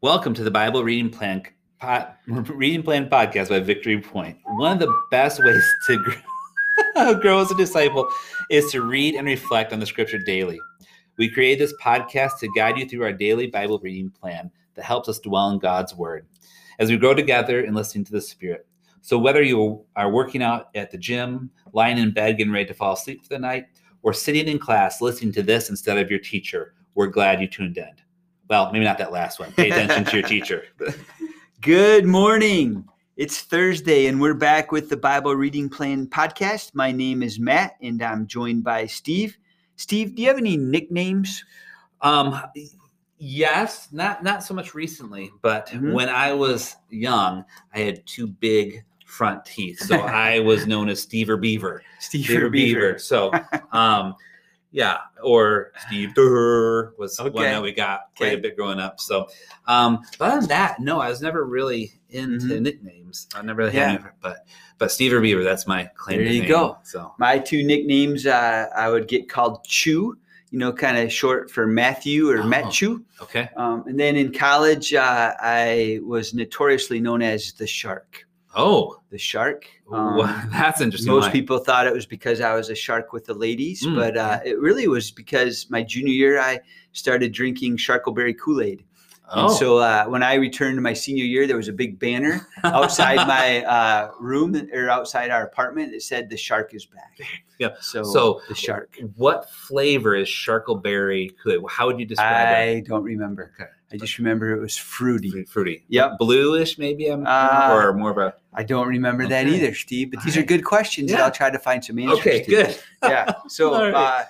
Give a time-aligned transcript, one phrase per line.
[0.00, 1.42] Welcome to the Bible Reading Plan
[1.80, 4.38] pod, Reading Plan podcast by Victory Point.
[4.44, 5.98] One of the best ways to
[6.94, 8.08] grow, grow as a disciple
[8.50, 10.60] is to read and reflect on the Scripture daily.
[11.16, 15.08] We create this podcast to guide you through our daily Bible reading plan that helps
[15.08, 16.26] us dwell in God's Word
[16.78, 18.66] as we grow together and listening to the Spirit.
[19.00, 22.74] So, whether you are working out at the gym, lying in bed getting ready to
[22.74, 23.66] fall asleep for the night,
[24.02, 27.78] or sitting in class listening to this instead of your teacher, we're glad you tuned
[27.78, 27.90] in.
[28.48, 29.52] Well, maybe not that last one.
[29.52, 30.64] Pay attention to your teacher.
[31.60, 32.84] Good morning.
[33.16, 36.74] It's Thursday, and we're back with the Bible Reading Plan podcast.
[36.74, 39.36] My name is Matt, and I'm joined by Steve.
[39.76, 41.44] Steve, do you have any nicknames?
[42.00, 42.40] Um,
[43.18, 45.92] yes, not not so much recently, but Mhm.
[45.92, 47.44] when I was young,
[47.74, 51.82] I had two big front teeth, so I was known as Steve or Beaver.
[51.98, 52.98] Steve Steve or Beaver.
[52.98, 53.32] So,
[53.72, 54.14] um,
[54.70, 59.00] yeah, or Steve Durr was one that we got quite a bit growing up.
[59.00, 59.28] So,
[59.66, 62.60] um, but other than that, no, I was never really into Mhm.
[62.62, 63.26] nicknames.
[63.34, 63.88] I never really Yeah.
[63.90, 64.46] had any, but
[64.78, 66.18] but Steve or Beaver, that's my claim.
[66.18, 66.48] There you name.
[66.48, 66.78] go.
[66.84, 70.16] So, My two nicknames, uh, I would get called Chew,
[70.50, 72.46] you know, kind of short for Matthew or Oh.
[72.46, 73.04] Matt Chew.
[73.20, 73.50] okay.
[73.56, 78.24] Um, and then in college, uh, I was notoriously known as the Shark.
[78.58, 79.66] Oh, The Shark.
[79.90, 80.18] Um,
[80.50, 81.12] that's interesting.
[81.12, 83.94] Most people thought it was because I was a shark with the ladies, Mm.
[83.94, 86.58] but uh, it really was because my junior year I
[86.92, 88.84] started drinking Sharkleberry Kool Aid.
[89.30, 91.98] Oh, And so uh, when I returned to my senior year, there was a big
[91.98, 97.18] banner outside my uh, room or outside our apartment that said "The shark is back."
[97.58, 97.70] Yeah.
[97.80, 98.96] So, So- the shark.
[99.16, 101.30] what flavor is Sharkleberry?
[101.68, 102.76] How would you describe it?
[102.76, 103.52] I don't remember.
[103.60, 103.70] Okay.
[103.90, 105.28] I just remember it was fruity.
[105.30, 105.48] it?
[105.48, 105.82] Fruity.
[105.88, 106.18] Yep.
[106.18, 108.34] Bluish, maybe, I'm, Uh, or more of a.
[108.52, 110.10] I don't remember that either, Steve.
[110.10, 111.24] But these All are good questions, Yeah.
[111.24, 112.18] I'll try to find some answers.
[112.20, 112.50] Okay, to.
[112.50, 112.78] good.
[113.02, 113.32] yeah.
[113.48, 114.26] So, right.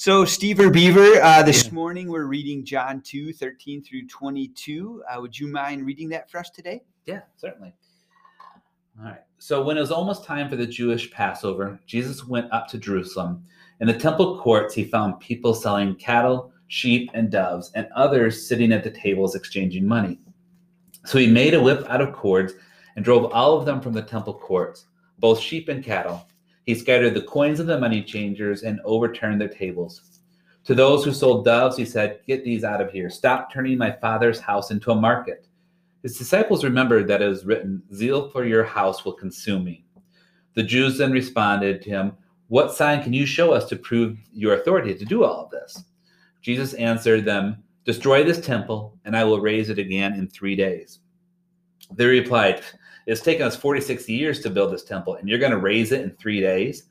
[0.00, 1.74] So Steve or Beaver, uh, this Yeah.
[1.74, 5.04] morning we're reading John 2, 13 through 22.
[5.06, 6.80] Uh, would you mind reading that for us today?
[7.04, 7.74] Yeah, certainly.
[8.98, 9.20] All right.
[9.36, 13.44] So when it was almost time for the Jewish Passover, Jesus went up to Jerusalem.
[13.80, 18.72] In the temple courts, he found people selling cattle, sheep, and doves, and others sitting
[18.72, 20.18] at the tables exchanging money.
[21.04, 22.54] So he made a whip out of cords
[22.96, 24.86] and drove all of them from the temple courts,
[25.18, 26.26] both sheep and cattle.
[26.66, 30.20] He scattered the coins of the money changers and overturned their tables.
[30.64, 33.10] To those who sold doves, he said, Get these out of here.
[33.10, 35.46] Stop turning my father's house into a market.
[36.02, 39.84] His disciples remembered that it was written, Zeal for your house will consume me.
[40.54, 42.12] The Jews then responded to him,
[42.48, 45.84] What sign can you show us to prove your authority to do all of this?
[46.42, 51.00] Jesus answered them, Destroy this temple, and I will raise it again in three days.
[51.92, 52.62] They replied,
[53.06, 56.02] It's taken us 46 years to build this temple, and you're going to raise it
[56.02, 56.84] in three days?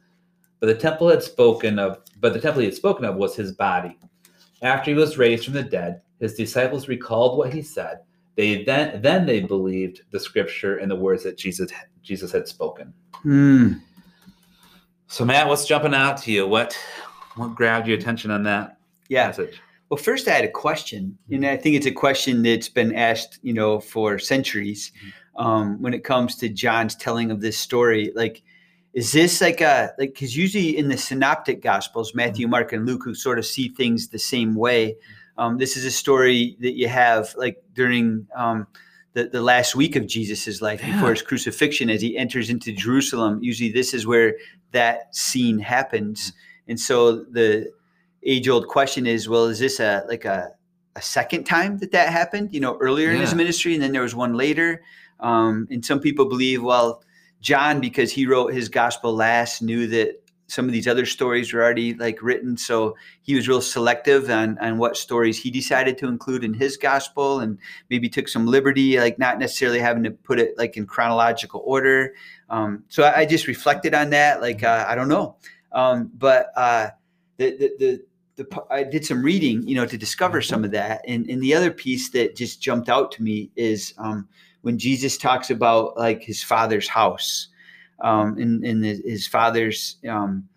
[0.59, 3.53] But the temple had spoken of, but the temple he had spoken of was his
[3.53, 3.97] body.
[4.61, 7.99] After he was raised from the dead, his disciples recalled what he said.
[8.35, 11.71] They then then they believed the scripture and the words that Jesus
[12.03, 12.93] Jesus had spoken.
[13.13, 13.73] Hmm.
[15.07, 16.47] So Matt, what's jumping out to you?
[16.47, 16.77] What
[17.35, 18.77] what grabbed your attention on that
[19.07, 19.27] Yeah.
[19.27, 19.61] passage?
[19.89, 23.39] Well, first I had a question, and I think it's a question that's been asked,
[23.41, 24.91] you know, for centuries.
[25.35, 28.43] Um, when it comes to John's telling of this story, like,
[28.93, 30.13] is this like a like?
[30.13, 34.09] Because usually in the synoptic gospels, Matthew, Mark, and Luke, who sort of see things
[34.09, 34.95] the same way,
[35.37, 38.67] um, this is a story that you have like during um,
[39.13, 40.93] the the last week of Jesus's life Yeah.
[40.93, 43.39] before his crucifixion, as he enters into Jerusalem.
[43.41, 44.35] Usually, this is where
[44.71, 46.33] that scene happens,
[46.67, 47.71] and so the
[48.23, 50.51] age old question is well is this a like a,
[50.95, 54.01] a second time that that happened you know earlier in his ministry and then there
[54.01, 54.81] was one later?
[55.19, 57.03] Um, and some people believe well
[57.41, 61.61] john because he wrote his gospel last knew that some of these other stories were
[61.61, 62.57] already like written.
[62.57, 66.75] So he was real selective on, on what stories he decided to include in his
[66.75, 67.57] gospel and
[67.89, 72.15] maybe took some liberty like not necessarily having to put it like in chronological order.
[72.49, 75.35] Um, so I, I just reflected on that like uh, i don't know.
[75.71, 76.89] Um, but uh,
[77.47, 78.01] the, the,
[78.35, 81.01] the I did some reading, you know, to discover some of that.
[81.07, 84.27] And, and the other piece that just jumped out to me is um,
[84.61, 87.47] when Jesus talks about like his father's house,
[88.01, 90.47] um, and, and his his father's, um,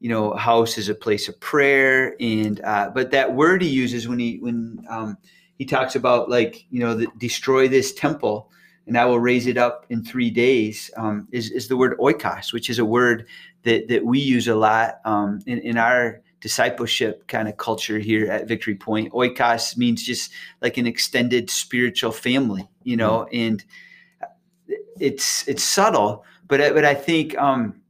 [0.00, 2.14] you know, house is a place of prayer.
[2.20, 5.18] And uh, but that word he uses when he when um,
[5.58, 8.50] he talks about like you know, the, destroy this temple,
[8.86, 12.52] and I will raise it up in three days, um, is is the word oikos,
[12.52, 13.26] which is a word
[13.64, 18.30] that that we use a lot um, in in our discipleship kind of culture here
[18.30, 19.12] at Victory Point.
[19.12, 20.32] Oikos means just
[20.62, 23.64] like an extended spiritual family, you know, and
[25.00, 27.80] it's it's subtle, but I- but I think um,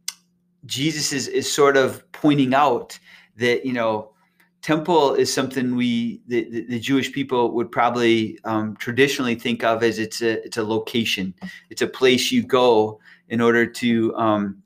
[0.66, 2.98] Jesus is is sort of pointing out
[3.36, 4.12] that you know
[4.60, 9.82] temple is something we the, the, the Jewish people would probably um, traditionally think of
[9.82, 11.34] as it's a it's a location.
[11.70, 14.62] It's a place you go in order to um,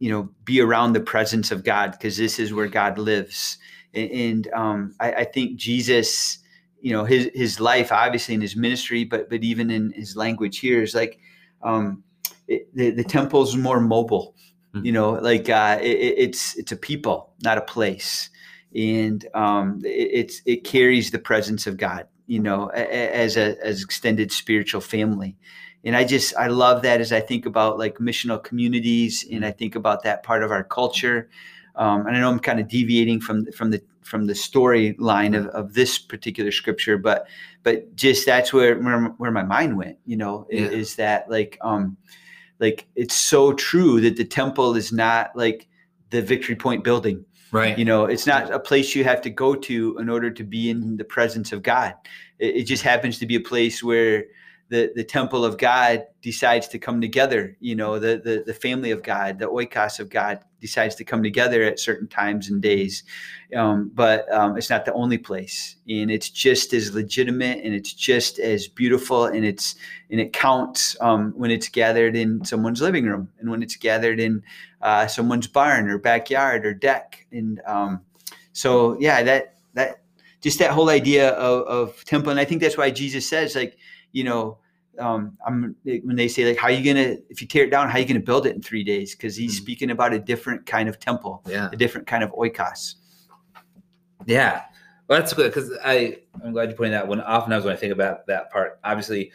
[0.00, 3.58] you know be around the presence of God because this is where God lives.
[3.94, 6.40] And, and um, I, I think Jesus,
[6.82, 10.60] you know, his his life obviously in his ministry, but but even in his language
[10.60, 11.20] here is like
[11.62, 12.04] um,
[12.48, 14.36] it, the the temple's more mobile.
[14.76, 14.86] Mhm.
[14.86, 18.30] You know, like uh, it, it- it's it's a people, not a place
[18.74, 23.82] and um, it, it's it carries the presence of God, you know, as a as
[23.82, 25.36] extended spiritual family.
[25.84, 29.50] And I just I love that as I think about like missional communities, and I
[29.50, 31.28] think about that part of our culture.
[31.76, 35.46] Um, and I know I'm kind of deviating from from the from the storyline of,
[35.48, 37.26] of this particular scripture, but
[37.62, 39.98] but just that's where where, where my mind went.
[40.04, 40.66] You know, Yeah.
[40.66, 41.96] is that like um
[42.58, 45.66] like it's so true that the temple is not like
[46.10, 47.76] the Victory Point building Right.
[47.76, 50.70] you know, it's not a place you have to go to in order to be
[50.70, 51.94] in the presence of God.
[52.38, 54.26] It, it just happens to be a place where
[54.70, 57.56] the, the temple of God decides to come together.
[57.60, 61.22] You know, the, the the family of God, the oikos of God, decides to come
[61.22, 63.02] together at certain times and days.
[63.54, 67.92] Um, but um, it's not the only place, and it's just as legitimate, and it's
[67.92, 69.74] just as beautiful, and it's
[70.08, 74.20] and it counts um, when it's gathered in someone's living room, and when it's gathered
[74.20, 74.42] in
[74.82, 77.26] uh, someone's barn or backyard or deck.
[77.32, 78.02] And um,
[78.52, 80.02] so, yeah, that that
[80.40, 83.76] just that whole idea of, of temple, and I think that's why Jesus says, like,
[84.12, 84.58] you know,
[84.98, 87.88] um, I'm when they say like, how are you gonna if you tear it down,
[87.88, 89.14] how are you gonna build it in three days?
[89.14, 89.62] Because he's Mhm.
[89.62, 91.70] speaking about a different kind of temple, Yeah.
[91.72, 92.94] a different kind of oikos.
[94.26, 94.62] Yeah.
[95.08, 97.08] Well, that's good because I I'm glad you pointed that out.
[97.08, 99.32] When oftentimes when I think about that part, obviously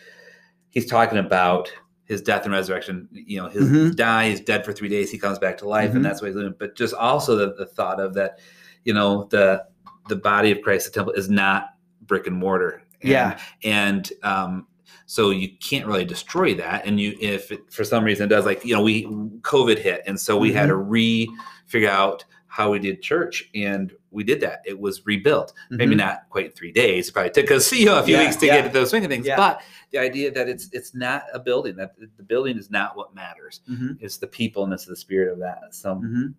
[0.70, 1.72] he's talking about
[2.06, 3.10] his death and resurrection.
[3.12, 3.96] You know, his Mhm.
[3.96, 5.96] die, he's dead for three days, he comes back to life, Mhm.
[5.98, 6.54] and that's what he's living.
[6.60, 8.40] But just also the, the thought of that,
[8.84, 9.66] you know, the
[10.08, 11.70] the body of Christ, the temple, is not
[12.02, 12.84] brick and mortar.
[13.06, 13.40] And, Yeah.
[13.64, 14.68] and um,
[15.06, 16.86] so you can't really destroy that.
[16.86, 19.06] And you, if it, for some reason it does, like you know, we
[19.42, 21.30] COVID hit, and so we had to re
[21.68, 24.62] figure out how we did church, and we did that.
[24.66, 25.52] It was rebuilt.
[25.70, 25.98] Maybe Mhm.
[25.98, 27.10] not quite in three days.
[27.10, 28.62] It probably took us you know a few Yeah, weeks to yeah.
[28.62, 29.28] get to those swing of things.
[29.28, 29.36] Yeah.
[29.36, 29.62] But
[29.92, 31.76] the idea that it's it's not a building.
[31.76, 33.62] That the building is not what matters.
[33.70, 33.98] Mhm.
[34.00, 35.76] It's the people and it's the spirit of that.
[35.76, 36.34] So Mhm.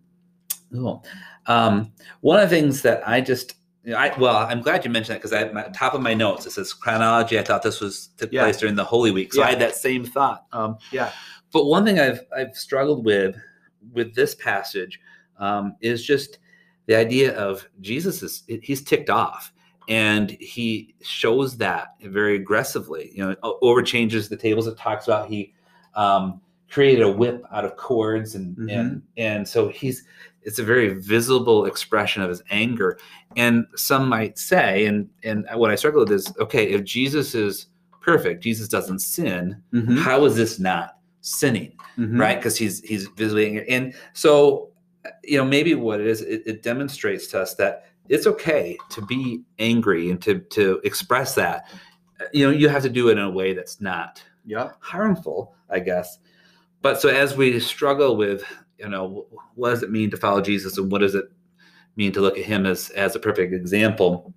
[0.73, 1.05] Cool.
[1.45, 3.53] Um, one of the things that I just,
[3.95, 6.51] I well, I'm glad you mentioned that because at the top of my notes it
[6.51, 7.39] says chronology.
[7.39, 8.43] I thought this was took Yeah.
[8.43, 10.45] place during the Holy Week, so I had that same thought.
[10.51, 11.11] Um, Yeah.
[11.53, 13.35] but one thing I've I've struggled with
[13.93, 14.99] with this passage
[15.39, 16.39] um, is just
[16.87, 19.53] the idea of Jesus is he's ticked off
[19.87, 23.11] and he shows that very aggressively.
[23.13, 24.67] You know, overchanges the tables.
[24.67, 25.53] It talks about he
[25.95, 30.03] um, created a whip out of cords and and and so he's
[30.47, 32.97] it's a very visible expression of his anger.
[33.35, 37.67] And some might say, and and what I struggle with is okay, if Jesus is
[38.01, 39.61] perfect, Jesus doesn't sin.
[39.73, 39.97] Mhm.
[39.99, 41.73] How is this not sinning?
[41.97, 42.17] Mhm.
[42.19, 42.37] right?
[42.37, 43.69] Because he's he's visibly angry.
[43.69, 44.69] And so,
[45.23, 49.01] you know, maybe what it is, it, it demonstrates to us that it's okay to
[49.01, 51.65] be angry and to to express that.
[52.33, 54.71] You know, you have to do it in a way that's not Yeah.
[54.79, 56.19] harmful, I guess.
[56.81, 58.43] But so as we struggle with,
[58.79, 61.25] you know, what does it mean to follow Jesus, and what does it
[61.95, 64.33] mean to look at him as as a perfect example?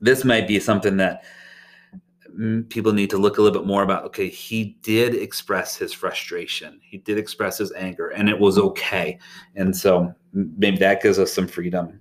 [0.00, 1.24] This might be something that
[2.38, 4.04] mm, people need to look a little bit more about.
[4.04, 9.18] Okay, he did express his frustration, he did express his anger, and it was okay.
[9.54, 12.00] And so maybe that gives us some freedom.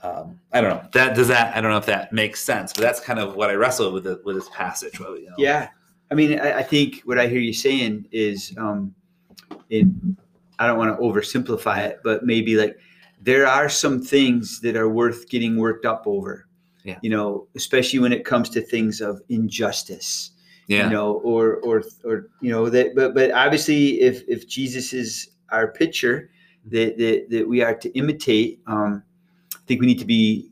[0.00, 0.88] Um, I don't know.
[0.92, 1.56] That does that.
[1.56, 4.04] I don't know if that makes sense, but that's kind of what I wrestle with
[4.04, 4.98] the, with this passage.
[5.00, 5.34] you know.
[5.36, 5.68] Yeah.
[6.10, 8.94] I mean, I, I think what I hear you saying is, um,
[9.68, 9.86] it,
[10.58, 12.78] I don't want to oversimplify it, but maybe like
[13.20, 16.46] there are some things that are worth getting worked up over.
[16.84, 16.98] Yeah.
[17.02, 20.30] You know, especially when it comes to things of injustice.
[20.68, 20.84] Yeah.
[20.84, 22.94] You know, or or or you know that.
[22.94, 26.30] But but obviously, if if Jesus is our picture
[26.66, 29.02] that that, that we are to imitate, um,
[29.54, 30.47] I think we need to be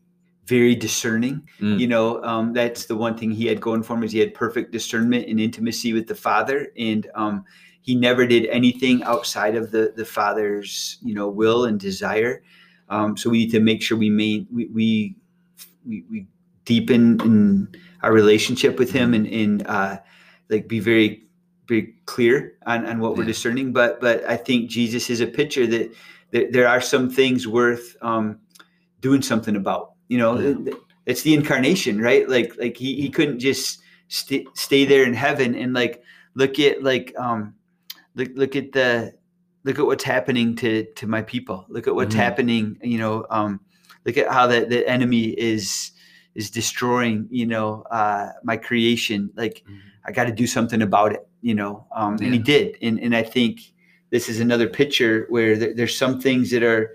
[0.47, 1.47] very discerning.
[1.61, 1.79] Mm.
[1.79, 4.33] you know um, that's the one thing he had going for him is he had
[4.33, 6.73] perfect discernment and intimacy with the father.
[6.79, 7.45] And um,
[7.83, 12.43] he never did anything outside of the the father's you know will and desire.
[12.89, 15.17] Um, so we need to make sure we main we we,
[15.85, 16.27] we, we
[16.65, 17.69] deepen in
[18.03, 19.99] our relationship with him and, and uh,
[20.49, 21.25] like be very
[21.69, 23.73] very clear on, on what we're discerning.
[23.73, 25.93] But but i think jesus is a picture that,
[26.31, 28.39] that there are some things worth um,
[29.01, 30.73] doing something about you know Yeah.
[31.07, 32.29] it's the incarnation right?
[32.29, 36.03] Like like he, he couldn't just st- stay there in heaven and like
[36.35, 37.55] look at like um
[38.15, 39.15] look look at the
[39.65, 41.67] look at what's happening to to my people.
[41.69, 42.19] Look at what's Mhm.
[42.19, 43.61] happening you know um
[44.05, 45.93] look at how the, the enemy is
[46.35, 49.31] is destroying you know uh, my creation.
[49.37, 49.65] Like
[50.09, 52.77] i got to do something about it you know um, and he did.
[52.83, 53.73] And, and i think
[54.11, 56.95] this is another picture where there, there's some things that are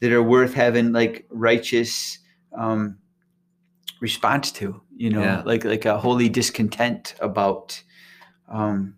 [0.00, 2.18] that are worth having like righteous
[2.56, 2.98] um,
[4.00, 5.42] response to you know Yeah.
[5.44, 7.82] like like a holy discontent about
[8.48, 8.94] um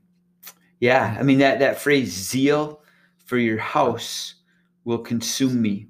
[0.80, 2.80] yeah i mean that that phrase zeal
[3.24, 4.34] for your house
[4.84, 5.86] will consume me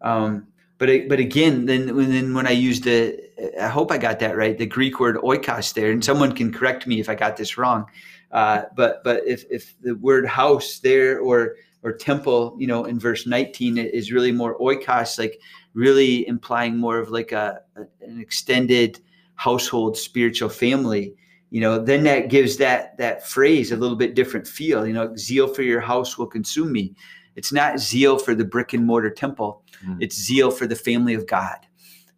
[0.00, 0.46] um
[0.78, 3.18] but it- but again then when then when i use the
[3.60, 6.86] i hope i got that right the greek word oikos there and someone can correct
[6.86, 7.84] me if i got this wrong
[8.32, 12.98] uh but but if if the word house there or or temple you know in
[12.98, 15.40] verse 19 is really more oikos like
[15.74, 17.60] really implying more of like a,
[18.00, 19.00] an extended
[19.36, 21.14] household spiritual family
[21.50, 25.14] you know then that gives that that phrase a little bit different feel you know
[25.16, 26.94] zeal for your house will consume me
[27.36, 29.98] it's not zeal for the brick and mortar temple Mm.
[30.00, 31.58] it's zeal for the family of god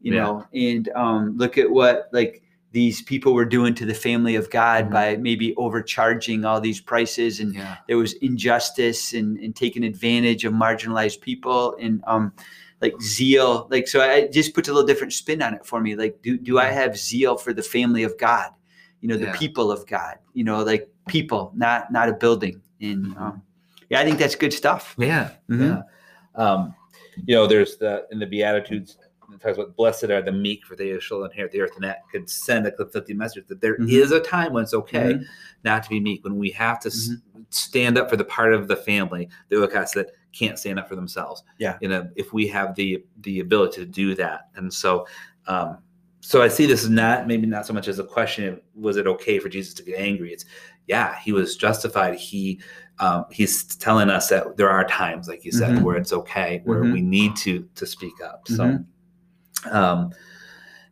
[0.00, 0.22] you Yeah.
[0.22, 4.48] know and um look at what like these people were doing to the family of
[4.50, 4.92] god Mhm.
[4.92, 7.76] by maybe overcharging all these prices and Yeah.
[7.88, 12.32] there was injustice and, and taking advantage of marginalized people and um
[12.80, 15.96] like zeal like so i just puts a little different spin on it for me
[15.96, 18.50] like do, do i have zeal for the family of god
[19.00, 19.36] you know the Yeah.
[19.36, 23.20] people of god you know like people not not a building and Mhm.
[23.20, 23.42] um,
[23.90, 25.30] yeah i think that's good stuff Yeah.
[25.48, 25.60] Mhm.
[25.60, 25.82] Yeah.
[26.36, 26.74] Um,
[27.26, 28.96] you know, there's the in the Beatitudes
[29.32, 32.02] it talks about blessed are the meek, for they shall inherit the earth, and that
[32.10, 34.16] could send a conflicting message that there is Mhm.
[34.16, 35.24] a time when it's okay Mhm.
[35.64, 37.10] not to be meek, when we have to s
[37.50, 40.94] stand up for the part of the family, the outcasts that can't stand up for
[40.94, 41.42] themselves.
[41.58, 41.76] Yeah.
[41.80, 45.06] You know, if we have the the ability to do that, and so.
[45.46, 45.78] Um,
[46.22, 48.98] so I see this as not maybe not so much as a question of was
[48.98, 50.32] it okay for Jesus to get angry?
[50.34, 50.44] It's
[50.86, 52.14] yeah, he was justified.
[52.16, 52.60] He
[52.98, 55.82] um, he's telling us that there are times, like you said, Mhm.
[55.82, 56.92] where it's okay, where Mhm.
[56.92, 58.46] we need to to speak up.
[58.46, 58.78] So,
[59.70, 60.12] um,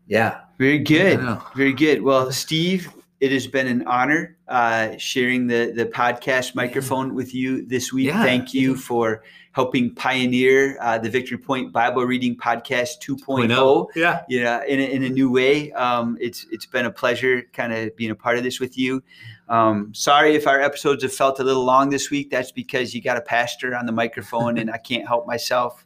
[0.07, 1.21] yeah, very good
[1.55, 2.03] Very good.
[2.03, 7.65] Well, Steve, it has been an honor uh, sharing the the podcast microphone with you
[7.67, 8.09] this week.
[8.09, 8.23] Yeah.
[8.23, 9.23] Thank you for
[9.53, 13.89] helping pioneer uh, the Victory Point Bible Reading Podcast 2.0.
[13.97, 15.73] yeah, Yeah, in a, in a new way.
[15.73, 19.03] Um, it's it's been a pleasure kind of being a part of this with you.
[19.49, 22.31] Um, sorry if our episodes have felt a little long this week.
[22.31, 25.85] That's because you got a pastor on the microphone, and I can't help myself.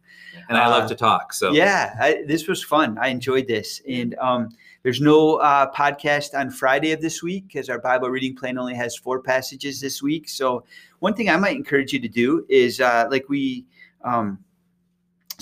[0.49, 1.33] And I love Uh, to talk.
[1.33, 2.99] So Yeah, I, this was fun.
[3.01, 3.81] I enjoyed this.
[3.89, 4.49] And um,
[4.83, 8.75] there's no uh, podcast on Friday of this week because our Bible reading plan only
[8.75, 10.29] has four passages this week.
[10.29, 10.65] So,
[10.99, 13.65] one thing I might encourage you to do is uh, like we
[14.05, 14.39] um,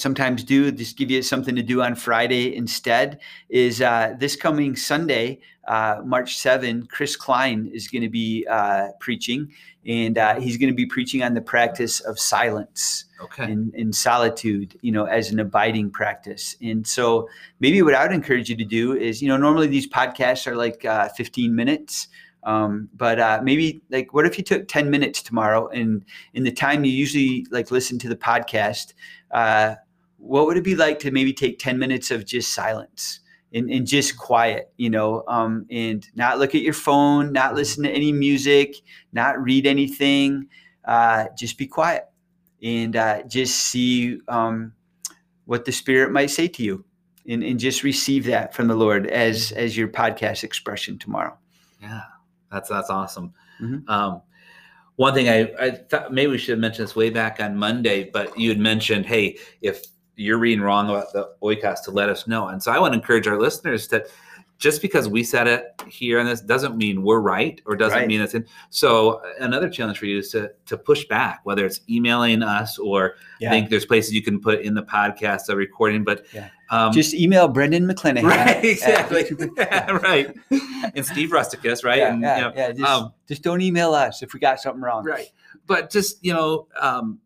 [0.00, 4.74] sometimes do, just give you something to do on Friday instead, is uh, this coming
[4.74, 9.52] Sunday, uh, March 7, Chris Klein is going to be uh, preaching.
[9.86, 13.92] And uh, he's going to be preaching on the practice of silence okay, in, in
[13.92, 16.56] solitude, you know, as an abiding practice.
[16.60, 17.28] And so
[17.60, 20.56] maybe what I would encourage you to do is, you know, normally these podcasts are
[20.56, 22.08] like uh, 15 minutes.
[22.42, 26.04] Um, but uh, maybe like, what if you took 10 minutes tomorrow and
[26.34, 28.94] in the time you usually like listen to the podcast,
[29.30, 29.76] uh,
[30.20, 33.20] what would it be like to maybe take 10 minutes of just silence
[33.52, 37.82] and, and just quiet, you know, um, and not look at your phone, not listen
[37.84, 38.76] to any music,
[39.12, 40.46] not read anything,
[40.84, 42.04] uh, just be quiet
[42.62, 44.72] and uh, just see um,
[45.46, 46.84] what the Spirit might say to you,
[47.28, 51.36] and, and just receive that from the Lord as as your podcast expression tomorrow.
[51.80, 52.02] yeah,
[52.52, 53.32] that's that's awesome.
[53.60, 53.88] Mhm.
[53.88, 54.22] Um,
[54.96, 58.10] one thing I, I thought maybe we should have mentioned this way back on Monday,
[58.12, 59.82] but you had mentioned, hey, if
[60.20, 62.48] you're reading wrong about the oikos, to let us know.
[62.48, 64.06] And so I want to encourage our listeners that
[64.58, 68.06] just because we said it here and this doesn't mean we're right or doesn't Right.
[68.06, 68.44] mean it's in.
[68.68, 73.14] So another challenge for you is to to push back, whether it's emailing us or
[73.42, 76.50] I think there's places you can put in the podcast a recording, but Yeah.
[76.68, 78.24] um, just email Brendan McClanahan.
[78.24, 79.24] right, exactly,
[80.02, 80.36] right,
[80.94, 83.94] and Steve Rusticus, right, Yeah, and yeah, you know, yeah, just, um, just don't email
[83.94, 85.04] us if we got something wrong.
[85.04, 85.28] right
[85.66, 87.18] but just you know um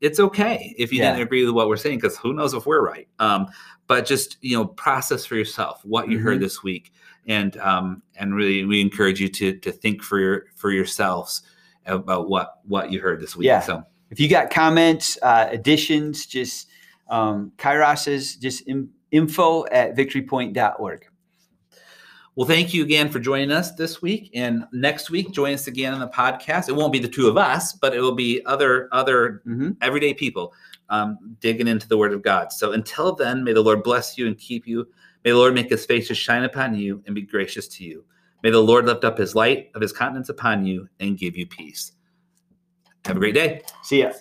[0.00, 1.10] it's okay if you Yeah.
[1.10, 3.46] didn't agree with what we're saying because who knows if we're right um
[3.86, 6.42] but just you know process for yourself what you heard Mhm.
[6.42, 6.92] this week
[7.26, 11.42] and um and really we encourage you to to think for your for yourselves
[11.86, 13.60] about what what you heard this week Yeah.
[13.60, 16.68] so If you got comments, uh, additions, just
[17.10, 21.04] um, Kairos is just in, info at victorypoint.org.
[22.38, 25.92] well thank you again for joining us this week and next week join us again
[25.92, 28.88] on the podcast it won't be the two of us but it will be other
[28.92, 29.76] other Mhm.
[29.80, 30.54] everyday people
[30.90, 32.50] um, digging into the word of God.
[32.50, 34.86] So until then, may the Lord bless you and keep you.
[35.22, 38.04] May the Lord make his face to shine upon you and be gracious to you.
[38.42, 41.46] May the Lord lift up his light of his countenance upon you and give you
[41.46, 41.92] peace.
[43.04, 43.60] Have a great day.
[43.82, 44.12] See ya.